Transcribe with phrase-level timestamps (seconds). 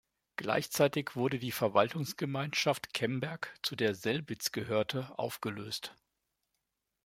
[0.35, 5.93] Gleichzeitig wurde die Verwaltungsgemeinschaft Kemberg, zu der Selbitz gehörte, aufgelöst.